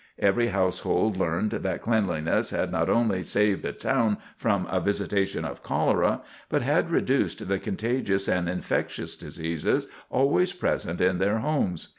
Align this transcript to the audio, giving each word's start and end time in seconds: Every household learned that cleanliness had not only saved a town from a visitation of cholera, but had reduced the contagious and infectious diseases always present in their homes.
Every 0.17 0.47
household 0.47 1.15
learned 1.15 1.51
that 1.51 1.81
cleanliness 1.83 2.49
had 2.49 2.71
not 2.71 2.89
only 2.89 3.21
saved 3.21 3.63
a 3.65 3.71
town 3.71 4.17
from 4.35 4.65
a 4.71 4.81
visitation 4.81 5.45
of 5.45 5.61
cholera, 5.61 6.23
but 6.49 6.63
had 6.63 6.89
reduced 6.89 7.47
the 7.47 7.59
contagious 7.59 8.27
and 8.27 8.49
infectious 8.49 9.15
diseases 9.15 9.85
always 10.09 10.53
present 10.53 11.01
in 11.01 11.19
their 11.19 11.37
homes. 11.37 11.89